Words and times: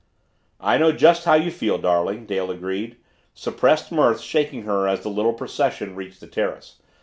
"I 0.59 0.79
know 0.79 0.91
just 0.91 1.25
how 1.25 1.35
you 1.35 1.51
feel, 1.51 1.77
darling," 1.77 2.25
Dale 2.25 2.49
agreed, 2.49 2.97
suppressed 3.35 3.91
mirth 3.91 4.19
shaking 4.19 4.63
her 4.63 4.87
as 4.87 5.01
the 5.01 5.09
little 5.09 5.31
procession 5.33 5.93
reached 5.95 6.21
the 6.21 6.27
terrace. 6.27 6.81